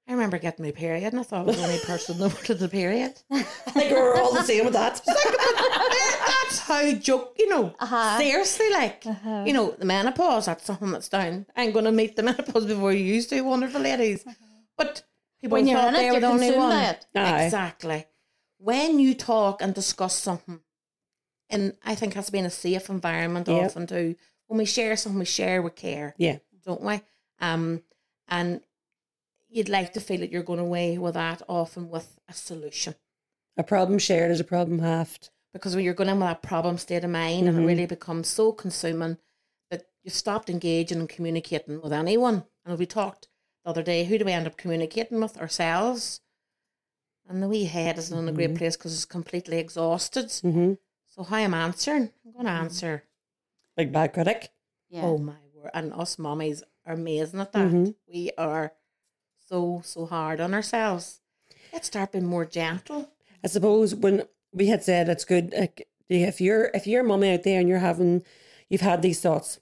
[0.07, 2.29] I remember getting my period, and I thought I was the only person in the
[2.29, 3.21] world with the period.
[3.31, 5.03] I think we're all the same with that.
[5.07, 7.75] That's how joke, you know.
[7.79, 8.19] Uh-huh.
[8.19, 9.45] Seriously, like Uh-huh.
[9.47, 10.47] you know, the menopause.
[10.47, 11.45] That's something that's down.
[11.57, 14.25] I'm going to meet the menopause before you used to, wonderful ladies.
[14.79, 15.03] But
[15.41, 16.73] people When you're in it, you're the only one.
[16.85, 17.07] it.
[17.15, 17.45] Aye.
[17.45, 18.07] Exactly.
[18.59, 20.61] When you talk and discuss something,
[21.49, 23.67] and I think has been a safe environment Yep.
[23.67, 24.17] often too.
[24.47, 26.39] When we share something, we share with care, Yeah.
[26.65, 27.01] don't we?
[27.39, 27.85] Um,
[28.27, 28.61] and
[29.49, 32.95] you'd like to feel that you're going away with that often with a solution.
[33.57, 35.31] A problem shared is a problem halved.
[35.55, 37.67] because when you're going in with that problem state of mind and it Mhm.
[37.67, 39.17] really becomes so consuming
[39.71, 42.45] that you've stopped engaging and communicating with anyone.
[42.67, 43.29] And we talked
[43.65, 45.39] the other day, who do we end up communicating with?
[45.39, 46.21] Ourselves.
[47.29, 48.59] And the wee head isn't in a great Mhm.
[48.59, 50.27] place because it's completely exhausted.
[50.27, 50.75] Mm-hmm.
[51.09, 52.11] So how I'm answering?
[52.25, 53.05] I'm going to answer.
[53.77, 54.51] Like bad critic.
[54.89, 55.05] Yeah.
[55.05, 55.71] Oh my word!
[55.75, 57.95] And us mummies are amazing at that.
[58.09, 58.73] We are
[59.47, 61.21] so so hard on ourselves.
[61.73, 63.11] Let's start being more gentle.
[63.45, 67.33] I suppose when we had said it's good, like if you're if you're a mummy
[67.35, 68.25] out there and you're having,
[68.71, 69.61] you've had these thoughts,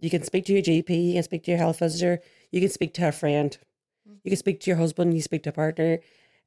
[0.00, 2.70] you can speak to your GP, you can speak to your health visitor, you can
[2.70, 3.56] speak to a friend,
[4.24, 5.98] you can speak to your husband, you speak to a partner.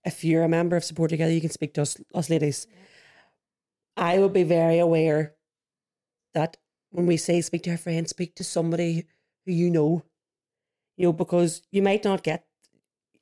[0.05, 2.67] If you're a member of Support Together, you can speak to us, us ladies.
[3.95, 5.35] I would be very aware
[6.33, 6.57] that
[6.89, 9.05] when we say speak to a friend, speak to somebody
[9.45, 10.03] who you know,
[10.97, 12.45] you know, because you might not get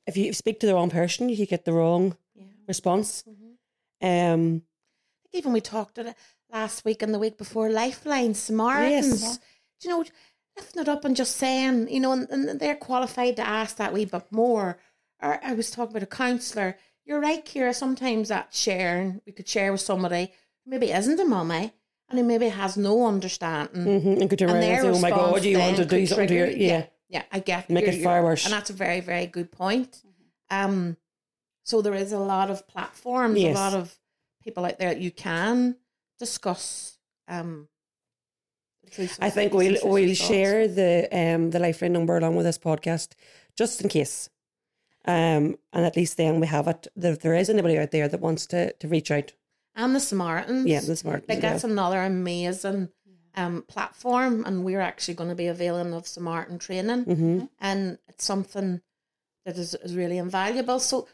[0.04, 2.44] if you speak to the wrong person, you get the wrong Yeah.
[2.66, 3.22] response.
[3.22, 3.56] Mhm.
[4.34, 4.62] Um,
[5.32, 5.96] even we talked
[6.50, 9.38] last week and the week before lifeline samaritans Yes.
[9.80, 10.04] do you know
[10.56, 13.92] lifting it up and just saying you know and, and they're qualified to ask that
[13.92, 14.76] wee bit more
[15.22, 19.48] or i was talking about a counsellor you're right Ciara sometimes that sharing we could
[19.48, 20.32] share with somebody
[20.64, 21.72] who maybe isn't a mummy
[22.08, 25.00] and who maybe has no understanding mhm, and could turn around and their say, "Oh
[25.00, 27.86] my God, you want to do something to your trigger- yeah." yeah i get Make
[27.86, 28.44] you're- it far worse.
[28.44, 30.02] and that's a very very good point
[30.50, 30.96] um
[31.64, 33.56] so there is a lot of platforms Yes.
[33.56, 33.94] a lot of
[34.42, 35.76] people out there that you can
[36.18, 37.68] discuss um
[39.20, 43.08] I think we'll we'll share the um the lifeline number along with this podcast
[43.56, 44.28] just in case.
[45.04, 46.86] Um, and at least then we have it.
[46.96, 49.32] If there is anybody out there that wants to to reach out,
[49.74, 50.66] And the Samaritans.
[50.66, 51.28] yeah, the smart.
[51.28, 52.90] Like that's another amazing
[53.34, 58.24] um, platform, and we're actually going to be availing of Samaritan training, hmm and it's
[58.24, 58.80] something
[59.44, 60.78] that is, is really invaluable.
[60.78, 61.08] So,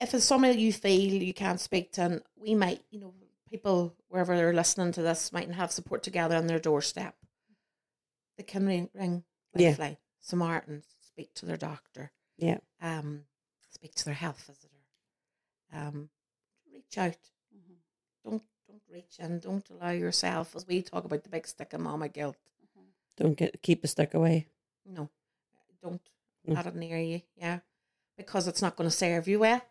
[0.00, 3.14] if it's somebody you feel you can't speak to, and we might, you know,
[3.50, 7.16] people wherever they're listening to this mightn't have support together on their doorstep,
[8.36, 9.70] they can ring, ring Yeah.
[9.70, 12.58] Lifeline, Samaritans, speak to their doctor, Yeah.
[12.80, 13.24] um,
[13.72, 14.76] speak to their health visitor,
[15.72, 16.08] um,
[16.72, 17.16] reach out
[18.24, 19.38] don't don't reach in.
[19.38, 22.36] Don't allow yourself, as we talk about the big stick of mama guilt.
[23.16, 24.46] Don't get keep a stick away.
[24.84, 25.08] No,
[25.82, 26.00] don't
[26.48, 26.54] Mm.
[26.56, 27.22] have it near you.
[27.36, 27.60] Yeah,
[28.16, 29.62] because it's not going to serve you well.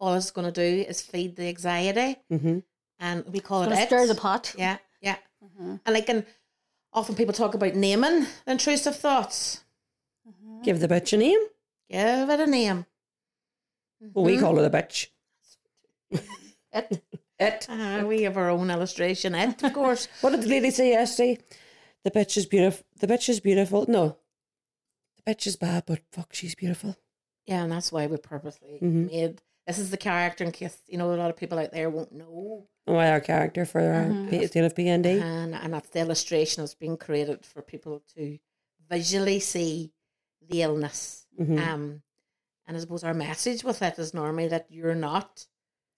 [0.00, 2.58] All it's going to do is feed the anxiety, hmm
[2.98, 4.54] and we call Gonna it stir the pot.
[4.56, 5.16] Yeah, yeah.
[5.42, 5.80] Mhm.
[5.84, 6.24] And like, and
[6.92, 9.62] often people talk about naming the intrusive thoughts.
[10.62, 11.38] Give the bitch a name.
[11.90, 12.86] Give it a name.
[14.14, 15.08] Well, we call it a bitch.
[16.74, 17.02] It,
[17.38, 17.66] It.
[17.68, 19.34] Uh, we have our own illustration.
[19.34, 20.08] It, of course.
[20.22, 21.38] What did the lady say yesterday?
[22.04, 22.84] The bitch is beautiful.
[22.98, 23.84] The bitch is beautiful.
[23.88, 24.16] No,
[25.16, 26.96] the bitch is bad, but fuck, she's beautiful.
[27.46, 29.10] Yeah, and that's why we purposely Mhm.
[29.10, 31.90] made this is the character in case you know a lot of people out there
[31.90, 32.68] won't know.
[32.86, 34.50] Why our character for our Mhm.
[34.50, 35.20] Tale of PND.
[35.20, 38.38] and and that's the illustration that's being created for people to
[38.88, 39.92] visually see
[40.52, 41.26] the illness.
[41.40, 41.58] Mhm.
[41.58, 42.02] Um,
[42.66, 45.46] and I suppose our message with it is normally that you're not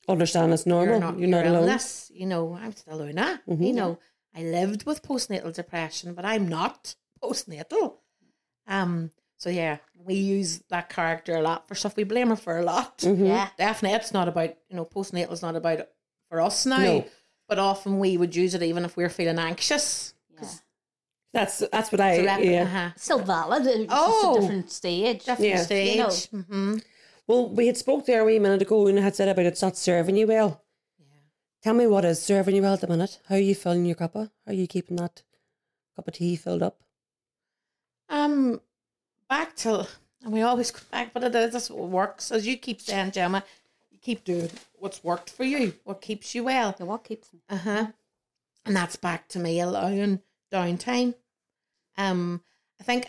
[0.07, 0.87] Understand it's normal.
[0.87, 1.63] You're You're not, not, alone.
[1.63, 2.11] illness.
[2.15, 3.41] You know, I'm still Una.
[3.47, 3.75] You Mhm.
[3.75, 3.99] know,
[4.35, 7.97] I lived with postnatal depression, but I'm not postnatal.
[8.67, 9.13] Um.
[9.39, 11.97] So yeah, we use that character a lot for stuff.
[11.97, 12.99] We blame her for a lot.
[12.99, 13.27] Mhm.
[13.29, 13.49] Yeah.
[13.57, 15.89] Definitely, it's not about you know postnatal is not about
[16.29, 16.77] for us now.
[16.79, 17.05] No.
[17.49, 20.13] But often we would use it even if we're feeling anxious.
[21.35, 21.41] Yeah.
[21.45, 22.63] That's that's what I It's rep- yeah.
[22.63, 22.91] uh-huh.
[22.97, 23.67] Still valid.
[23.67, 24.35] It's Oh.
[24.35, 25.25] just a different stage.
[25.25, 25.63] Different Yeah.
[25.63, 26.29] stage.
[26.33, 26.45] You know.
[26.45, 26.77] hmm
[27.27, 29.77] Well, we had spoke there a wee minute ago and had said about it's not
[29.77, 30.63] serving you well.
[30.99, 31.07] Yeah.
[31.63, 33.19] Tell me what is serving you well at the minute.
[33.29, 34.31] How are you filling your cuppa?
[34.47, 35.23] How are you keeping that
[35.97, 36.81] cup of tea filled up?
[38.09, 38.61] Um,
[39.29, 39.87] back to
[40.23, 42.31] and we always go back, but it is this what works.
[42.31, 43.45] As you keep saying, Gemma,
[43.91, 46.75] you keep doing what's worked for you, what keeps you well.
[46.79, 47.41] Yeah, what keeps me?
[47.49, 47.87] Uh huh.
[48.67, 50.21] And that's back to me allowing
[50.53, 51.15] downtime.
[51.97, 52.43] Um,
[52.81, 53.07] I think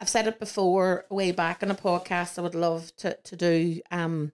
[0.00, 2.38] I've said it before, way back in a podcast.
[2.38, 4.32] I would love to to do um,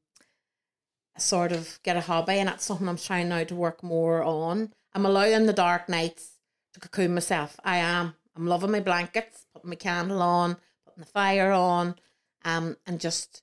[1.16, 4.22] a sort of get a hobby, and that's something I'm trying now to work more
[4.22, 4.72] on.
[4.94, 6.32] I'm allowing the dark nights
[6.74, 7.58] to cocoon myself.
[7.64, 8.14] I am.
[8.36, 11.96] I'm loving my blankets, putting my candle on, putting the fire on,
[12.44, 13.42] um, and just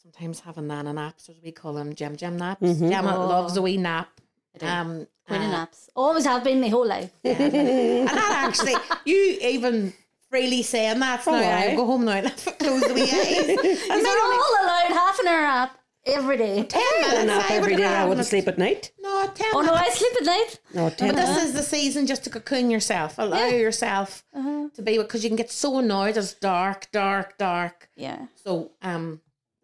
[0.00, 2.62] sometimes having nana naps, as we call them, gem gem naps.
[2.62, 2.88] Mhm.
[2.88, 3.26] Gemma Oh.
[3.26, 4.20] loves a wee nap.
[4.60, 5.88] Um, Queen of uh, naps.
[5.96, 7.10] Always have been my whole life.
[7.24, 9.92] and that actually, you even
[10.30, 11.22] freely saying that.
[11.26, 11.70] Oh, now aye.
[11.72, 13.48] I go home now and have to close the wee eyes.
[13.48, 16.62] And They're literally all allowed half an hour nap every day.
[16.64, 17.26] ten A minutes.
[17.26, 17.84] nap I every would day.
[17.86, 18.92] I have wouldn't sleep at night.
[19.00, 19.74] No, ten Oh no.
[19.74, 20.60] I sleep at night.
[20.74, 21.08] No, ten.
[21.14, 23.14] But this is the season just to cocoon yourself.
[23.18, 24.68] Allow yourself Uh-huh.
[24.74, 26.16] to be because you can get so annoyed.
[26.16, 27.88] It's dark, dark, dark.
[27.96, 28.26] Yeah.
[28.44, 29.20] So um,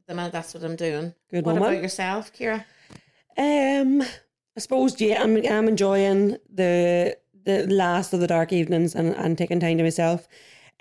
[0.09, 1.15] the minute that's what I'm doing.
[1.31, 1.55] Good one.
[1.55, 1.75] what woman.
[1.75, 2.65] about yourself, Ciara?
[3.37, 4.03] Um,
[4.57, 9.37] I suppose yeah, I'm I'm enjoying the the last of the dark evenings and, and
[9.37, 10.29] taking time to myself.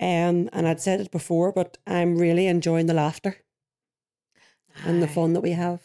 [0.00, 3.36] Um, and I'd said it before, but I'm really enjoying the laughter
[4.84, 5.80] and the fun that we have.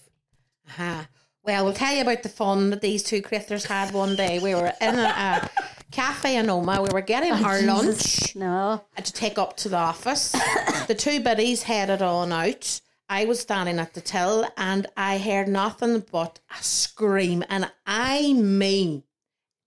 [0.68, 1.04] Uh-huh.
[1.44, 4.40] Well, we'll tell you about the fun that these two critters had one day.
[4.40, 5.50] We were in a, a
[5.92, 6.88] cafe in Omagh.
[6.88, 8.36] We were getting our lunch.
[8.36, 8.84] No.
[8.94, 10.32] had to take up to the office.
[10.88, 12.82] the two biddies headed on out.
[13.10, 17.44] I was standing at the till and I heard nothing but a scream.
[17.50, 19.04] And I mean,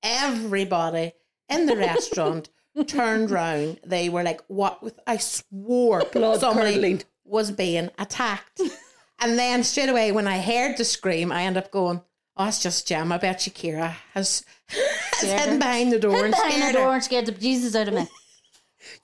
[0.02, 1.12] everybody
[1.48, 2.48] in the restaurant
[2.86, 3.80] turned round.
[3.84, 4.82] They were like, what?
[5.06, 7.02] I swore Blood somebody curdling.
[7.24, 8.60] was being attacked.
[9.20, 12.02] and then straight away, when I heard the scream, I ended up going,
[12.36, 13.12] oh, it's just Jem.
[13.12, 16.84] I bet Shakira has, has hidden behind the door and Behind scared the her.
[16.84, 18.06] door and scared the Jesus out of me.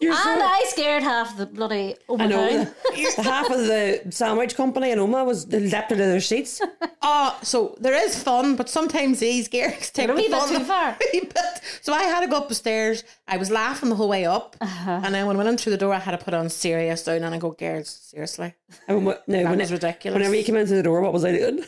[0.01, 4.55] You're and so, I scared half the bloody I know the, half of the sandwich
[4.57, 6.61] company in Omagh was leapt out of their seats.
[7.09, 10.65] Oh, so there is fun, but sometimes these gears take a wee the bit too
[10.65, 10.97] far.
[11.13, 11.39] bit.
[11.81, 13.05] So I had to go up the stairs.
[13.29, 15.01] I was laughing the whole way up, Uh-huh.
[15.05, 17.05] and then when I went in through the door, I had to put on serious
[17.05, 18.55] down, and I go, "Girls, seriously,
[18.89, 21.25] And when, no, that when was ridiculous." Whenever you came into the door, what was
[21.25, 21.65] I doing?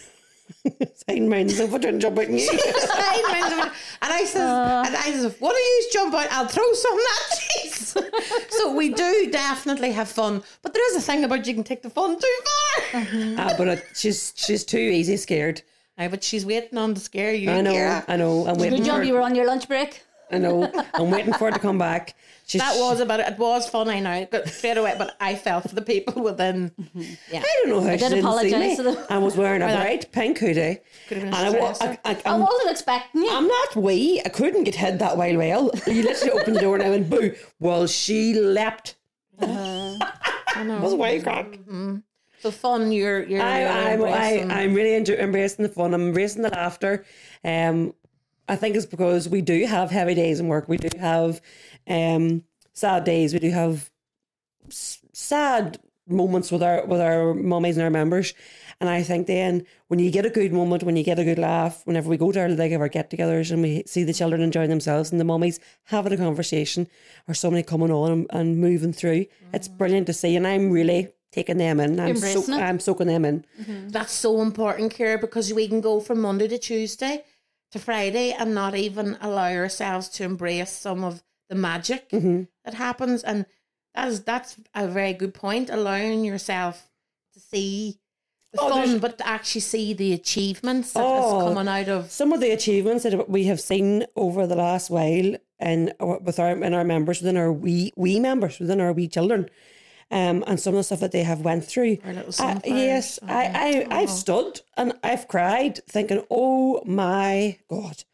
[1.08, 2.50] Hiding behind the sofa trying to jump out and you.
[2.52, 2.60] and
[4.02, 4.82] I says, Uh.
[4.86, 6.26] and I says, "What do you jump out?
[6.30, 7.70] I'll throw something at you."
[8.50, 11.82] so we do definitely have fun, but there is a thing about you can take
[11.82, 12.36] the fun too
[12.92, 13.06] far.
[13.38, 15.62] ah, but it, she's she's too easy scared.
[15.96, 17.50] Aye, but she's waiting on to scare you.
[17.50, 18.04] I know, Ciara.
[18.06, 18.46] I know.
[18.46, 20.02] I'm waiting Good for job you were on your lunch break.
[20.30, 20.70] I know.
[20.94, 22.14] I'm waiting for it to come back.
[22.48, 23.28] She's, That was about it.
[23.28, 26.70] It was funny now, got straight away, but I fell for the people within.
[26.70, 27.02] Mm-hmm.
[27.30, 27.40] Yeah.
[27.40, 28.76] I don't know how she did didn't see apologise me.
[28.76, 29.06] to them.
[29.10, 30.78] I was wearing a bright pink hoodie.
[31.08, 31.98] Could have been and a I.
[32.06, 33.30] I, I, I wasn't expecting you.
[33.30, 34.22] I'm not wee.
[34.24, 35.70] I couldn't get hid that while well.
[35.86, 37.34] You literally opened the door and I went boo.
[37.60, 38.96] Well, she leapt.
[39.38, 39.98] Uh-huh.
[40.54, 40.78] I know.
[40.78, 41.24] It was way mm-hmm.
[41.24, 42.02] crack.
[42.40, 42.92] So fun.
[42.92, 43.42] You're you're.
[43.42, 43.60] I,
[43.94, 45.92] you're I'm, I, I'm really enjoy, embracing the fun.
[45.92, 47.04] I'm embracing the laughter.
[47.44, 47.92] Um,
[48.48, 50.68] I think it's because we do have heavy days in work.
[50.68, 51.40] We do have
[51.86, 53.32] um, sad days.
[53.32, 53.90] We do have
[54.68, 58.32] s- sad moments with our with our mummies and our members.
[58.80, 61.38] And I think then when you get a good moment, when you get a good
[61.38, 64.40] laugh, whenever we go to our like of our get-togethers and we see the children
[64.40, 66.86] enjoying themselves and the mummies having a conversation
[67.26, 70.36] or somebody coming on and, and moving through, it's brilliant to see.
[70.36, 71.98] And I'm really taking them in.
[71.98, 72.40] I'm, so.
[72.62, 73.44] I'm soaking them in.
[73.88, 77.24] That's so important, Ciara, because we can go from Monday to Tuesday
[77.72, 82.42] to Friday and not even allow ourselves to embrace some of the magic Mm-hmm.
[82.64, 83.22] that happens.
[83.22, 83.46] And
[83.94, 85.70] that is that's a very good point.
[85.70, 86.88] Allowing yourself
[87.34, 87.98] to see
[88.52, 91.38] the Oh, fun, but to actually see the achievements that Oh.
[91.38, 92.10] is coming out of.
[92.10, 96.50] some of the achievements that we have seen over the last while and with our
[96.50, 99.48] and our members within our wee wee members within our wee children
[100.10, 101.98] um and some of the stuff that they have went through.
[102.04, 102.80] Little I, sunflowers.
[102.80, 108.04] yes I, I I've stood and I've cried thinking oh my god.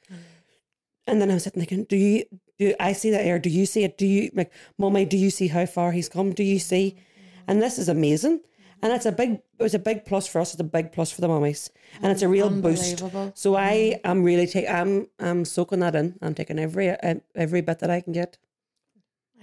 [1.07, 2.25] And then I'm sitting thinking do you
[2.59, 3.39] do I see that air.
[3.39, 3.99] Do you see it?
[3.99, 6.33] Do you like mummy do you see how far he's come?
[6.33, 6.97] Do you see?
[7.47, 8.41] And this is amazing.
[8.83, 10.53] And it's a big it was a big plus for us.
[10.53, 11.71] It's a big plus for the mummies.
[12.03, 13.03] And it's a real boost.
[13.35, 16.19] So I am really taking, I'm I'm soaking that in.
[16.21, 18.37] I'm taking every uh, every bit that I can get.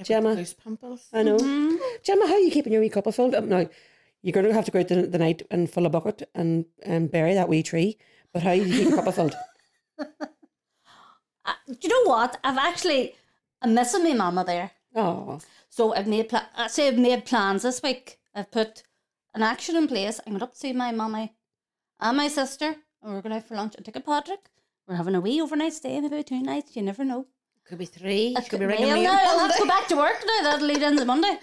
[0.02, 0.34] I've got Gemma.
[0.34, 1.08] Loose pimples.
[1.14, 1.76] I know, Mm-hmm.
[2.04, 2.28] Gemma.
[2.28, 3.68] How are you keeping your wee cuppa filled up now?
[4.22, 6.66] You're going to have to go out the, the night and fill a bucket and
[6.84, 7.98] and bury that wee tree.
[8.34, 9.36] But how are you keeping your cuppa filled?
[11.44, 12.40] Uh, do you know what?
[12.44, 13.16] I've actually,
[13.64, 14.72] I'm missing my mama there.
[14.96, 18.20] Oh, So I've made, pla- I say I've made plans this week.
[18.36, 18.84] I've put
[19.34, 20.20] an action in place.
[20.26, 21.34] I'm going up to see my mummy
[22.00, 24.50] and my sister, and we're going out for lunch and take a Patrick.
[24.88, 26.76] We're having a wee overnight stay, maybe two nights.
[26.76, 27.26] You never know.
[27.72, 28.36] Could be three.
[28.38, 30.22] I Could be ringing well, me no, on I'll have to go back to work
[30.28, 30.44] now.
[30.52, 31.38] That'll lead into Monday.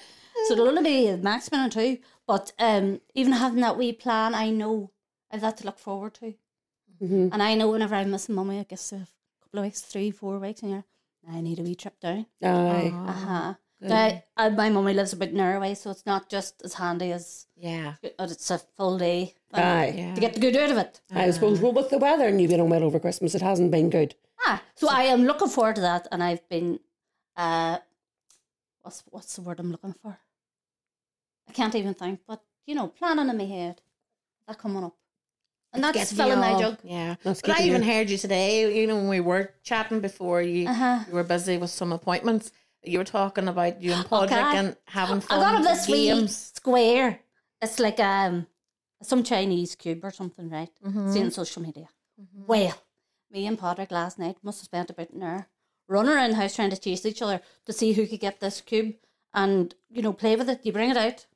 [0.47, 1.97] So it'll only be a maximum of two.
[2.27, 4.91] But um, even having that wee plan, I know
[5.33, 6.35] I've that to look forward to.
[7.03, 7.31] Mhm.
[7.33, 9.07] And I know whenever I'm missing mummy, I guess a
[9.41, 10.85] couple of weeks, three, four weeks, and you're,
[11.27, 12.27] I need a wee trip down.
[12.43, 12.93] aye.
[12.93, 13.55] Uh huh.
[13.55, 13.57] good.
[13.81, 17.13] Now, uh, my mummy lives a bit near away, so it's not just as handy
[17.13, 17.95] as Yeah.
[18.03, 19.95] but it's a full day um, Aye.
[19.97, 20.15] Yeah.
[20.15, 21.01] to get the good out of it.
[21.15, 21.61] I suppose.
[21.61, 24.15] Well, with the weather and you've been on well over Christmas, it hasn't been good.
[24.45, 26.81] Ah, so I am looking forward to that, and I've been,
[27.37, 27.79] uh,
[28.83, 30.19] what's what's the word I'm looking for?
[31.49, 33.81] I can't even think, but you know, planning in my head
[34.47, 34.97] that coming up,
[35.73, 36.79] and that's filling my jug.
[36.83, 37.15] Yeah.
[37.23, 40.43] That's But I even you- heard you today, you know, when we were chatting before
[40.43, 40.99] you, Uh huh.
[41.09, 42.51] you were busy with some appointments.
[42.89, 44.35] You were talking about you and Okay.
[44.59, 45.39] and having fun.
[45.39, 46.53] I got this wee games.
[46.57, 47.21] square.
[47.63, 48.47] It's like um
[49.03, 50.71] some Chinese cube or something, right?
[50.85, 51.13] Mm-hmm.
[51.13, 51.89] See on social media.
[52.35, 52.75] Well,
[53.31, 55.49] me and Patrick last night must have spent about an hour
[55.87, 58.61] running around the house trying to chase each other to see who could get this
[58.61, 58.95] cube
[59.33, 60.61] and, you know, play with it.
[60.65, 61.27] You bring it out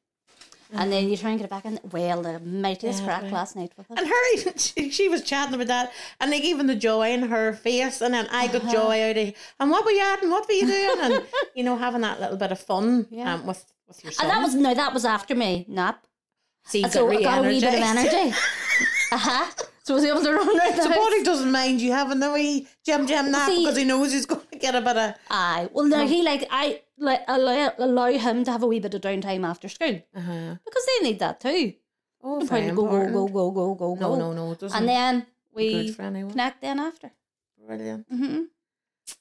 [0.72, 1.78] and then you try and get it back in.
[1.90, 3.32] Well, the mightiest Yeah, crack right.
[3.32, 3.98] last night with it.
[3.98, 7.52] And her, she, she was chatting about that, and like even the joy in her
[7.52, 9.35] face, and then I got joy out of.
[9.61, 10.22] And what were you at?
[10.22, 10.96] And what were you doing?
[11.00, 13.35] And you know, having that little bit of fun Yeah.
[13.35, 14.26] um, with with your son.
[14.26, 16.06] And that was no, that was after me nap.
[16.64, 18.35] See, so I got a wee bit of energy.
[19.12, 19.50] uh huh.
[19.85, 20.88] So was able to run around So.
[20.92, 24.26] Padraig doesn't mind you having the wee Jim Jim nap See- because he knows he's
[24.26, 25.14] going to get a bit of.
[25.28, 25.68] Aye.
[25.72, 29.01] Well, no, he like I like allow, allow him to have a wee bit of
[29.03, 30.57] downtime after school Uh-huh.
[30.65, 31.75] because they need that too.
[32.23, 34.69] Oh, No very point to go go go go go go No, no, no.
[34.75, 36.31] And then we for anyone.
[36.31, 37.11] connect then after.
[37.67, 38.07] Brilliant.
[38.09, 38.43] hmm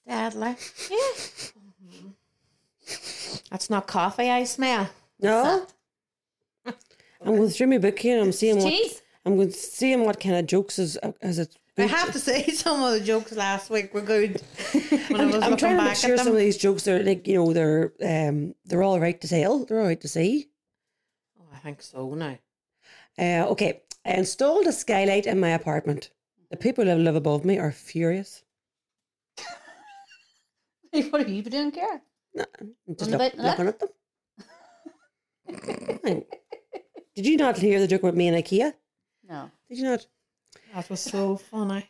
[0.07, 0.55] Deadly.
[0.91, 2.07] Yeah.
[3.49, 4.89] That's not coffee I smell.
[5.19, 5.65] No,
[6.65, 8.17] I'm going through my book here.
[8.17, 9.01] and I'm seeing what Cheese.
[9.25, 11.55] I'm going to seeing what kind of jokes is is it.
[11.77, 14.41] I have to say, some of the jokes last week were good.
[15.07, 17.35] When I was I'm trying to make sure some of these jokes are like you
[17.35, 19.65] know they're um they're all right to tell.
[19.65, 20.49] They're all right to see.
[21.39, 22.37] Oh, I think so now.
[23.17, 26.11] Uh, okay, I installed a skylight in my apartment.
[26.49, 28.43] The people who live above me are furious.
[30.91, 32.01] what have you been doing, Kara?
[32.33, 33.89] No, I'm just look, looking at them.
[37.15, 38.73] Did you not hear the joke about me and IKEA?
[39.29, 39.49] No.
[39.69, 40.05] Did you not?
[40.73, 41.89] That was so funny.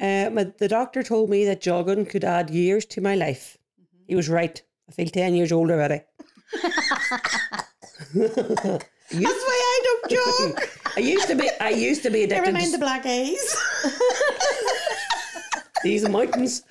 [0.00, 3.56] Uh, my, the doctor told me that jogging could add years to my life.
[3.80, 4.04] Mm-hmm.
[4.08, 4.60] He was right.
[4.88, 6.00] I feel 10 years older already.
[8.14, 8.84] That's
[9.48, 10.70] why I don't joke.
[10.96, 13.56] I used to be I used to be Never addicted mind the to, black eyes.
[15.82, 16.62] These mountains.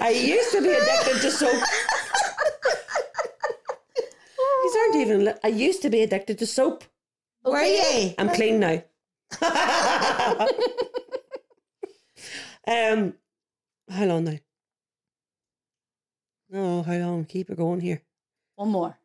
[0.00, 1.62] I used to be addicted to soap.
[4.62, 5.34] These aren't even.
[5.42, 6.84] I used to be addicted to soap.
[7.44, 8.14] Were you?
[8.18, 8.82] I'm clean now.
[12.66, 13.14] Um,
[13.90, 14.38] how long now?
[16.54, 17.24] Oh, how long?
[17.24, 18.02] Keep it going here.
[18.56, 18.98] One more.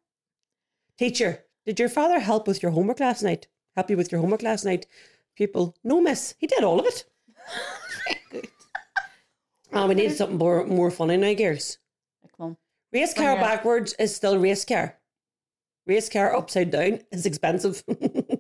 [0.97, 3.47] Teacher, did your father help with your homework last night?
[3.75, 4.88] Help you with your homework last night?
[5.36, 6.36] Pupil, no, miss.
[6.39, 7.05] He did all of it.
[9.73, 11.78] Oh, we need something more, more funny now, girls.
[12.38, 12.57] Come on.
[12.91, 14.95] Race car backwards is still race car.
[15.86, 17.84] Race car upside down is expensive.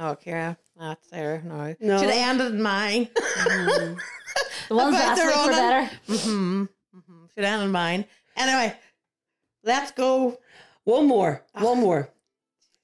[0.00, 1.42] No, Ciara, that's there.
[1.44, 1.98] No, No.
[1.98, 3.10] should have ended in mine.
[3.14, 3.96] The
[4.74, 5.90] ones bet last they're week were on better.
[6.08, 6.62] mm-hmm.
[6.62, 7.24] mm-hmm.
[7.34, 8.04] Should have ended in mine.
[8.34, 8.74] Anyway,
[9.62, 10.38] let's go.
[10.84, 11.44] one more.
[11.52, 12.08] One more.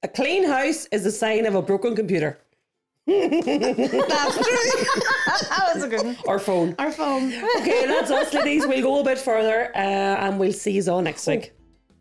[0.03, 2.37] A clean house is a sign of a broken computer
[3.07, 4.83] That's true.
[5.49, 6.17] That was a good one.
[6.25, 6.75] or phone.
[6.77, 7.33] Our phone.
[7.61, 8.67] Okay, that's us, ladies.
[8.67, 11.53] We'll go a bit further uh, and we'll see you all next week.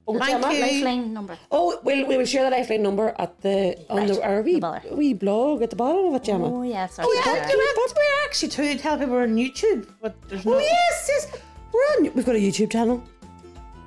[0.08, 0.52] Oh, Thank Gemma?
[0.54, 0.60] you.
[0.62, 1.36] Lifeline number.
[1.50, 4.60] Oh, we'll, we will share the lifeline number at the on the Right, our wee,
[4.60, 6.46] the wee blog at the bottom of it, Gemma.
[6.46, 6.86] Oh, yeah.
[6.86, 7.08] Sorry.
[7.10, 7.50] Oh, yeah, sorry.
[7.50, 7.58] do.
[7.58, 10.54] We're actually too tell people we're on YouTube, but there's no.
[10.54, 11.40] Oh yes, yes.
[11.72, 12.14] We're on.
[12.14, 13.02] We've got a YouTube channel.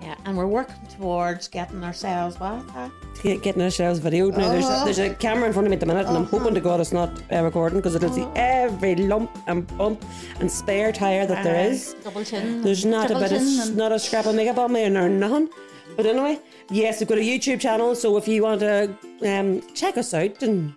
[0.02, 2.64] Yeah, and we're working towards getting ourselves what?
[2.76, 2.90] Uh,
[3.22, 4.48] Getting ourselves videoed now.
[4.50, 4.82] There's, Oh.
[4.82, 6.62] a, there's a camera in front of me at the minute, and I'm hoping to
[6.62, 10.06] God it's not uh, recording because it'll see every lump and bump
[10.40, 11.68] and spare tire that there Aye.
[11.72, 11.96] is.
[12.02, 12.62] Double chin.
[12.62, 14.86] There's not a bit of chin s- and- not a scrap of makeup on me
[14.86, 15.50] or nothing.
[15.96, 19.98] But anyway, yes, we've got a YouTube channel, so if you want to um, check
[19.98, 20.74] us out and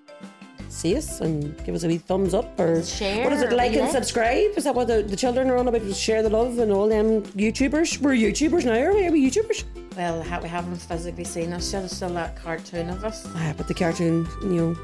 [0.68, 3.72] see us and give us a wee thumbs up or Share what is it like
[3.72, 3.90] and like.
[3.92, 4.52] subscribe?
[4.56, 5.94] Is that what the, the children are on about?
[5.94, 7.98] Share the love and all them YouTubers.
[7.98, 9.06] We're YouTubers now, are we?
[9.06, 9.64] Are we YouTubers?
[9.96, 11.84] well, we haven't physically seen us yet.
[11.84, 13.26] It's still that cartoon of us.
[13.34, 14.76] Ah, but the cartoon, you know,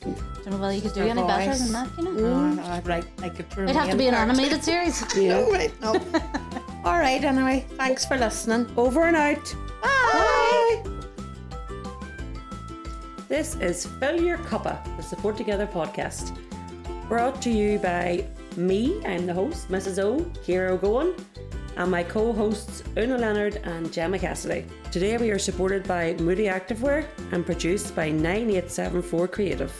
[0.00, 1.60] Don't know whether you could do Their any better voice.
[1.62, 2.10] than that, you know?
[2.10, 5.02] Mm, no, I'd like like it It'd have to be an animated series.
[5.16, 5.40] yeah.
[5.40, 5.92] No, right, no.
[6.84, 7.22] All right.
[7.22, 8.66] Anyway, thanks for listening.
[8.76, 9.54] Over and out.
[9.82, 10.82] Bye.
[13.28, 16.36] This is Fill Your Cuppa, the Support Together podcast.
[17.08, 18.26] Brought to you by
[18.56, 19.98] me, I'm the host, Mrs.
[20.02, 21.14] O, Ciara O'Gowan,
[21.76, 24.66] and my co hosts Una Leonard and Gemma Cassidy.
[24.90, 29.72] Today we are supported by Moody Activewear and produced by 9874 Creative.